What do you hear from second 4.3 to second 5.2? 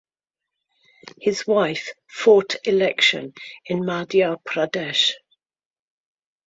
Pradesh.